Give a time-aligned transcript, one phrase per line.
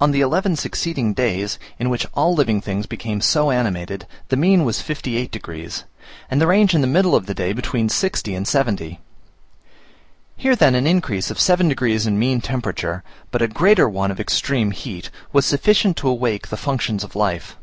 [0.00, 4.64] On the eleven succeeding days, in which all living things became so animated, the mean
[4.64, 5.84] was 58 degs.,
[6.28, 9.00] and the range in the middle of the day between 60 and 70 degs.
[10.36, 14.18] Here, then, an increase of seven degrees in mean temperature, but a greater one of
[14.18, 17.56] extreme heat, was sufficient to awake the functions of life.